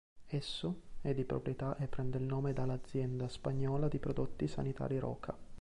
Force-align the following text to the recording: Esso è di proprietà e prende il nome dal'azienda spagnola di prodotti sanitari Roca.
Esso 0.29 0.81
è 1.01 1.13
di 1.13 1.25
proprietà 1.25 1.77
e 1.77 1.85
prende 1.85 2.17
il 2.17 2.23
nome 2.23 2.53
dal'azienda 2.53 3.27
spagnola 3.29 3.87
di 3.87 3.99
prodotti 3.99 4.47
sanitari 4.47 4.97
Roca. 4.97 5.37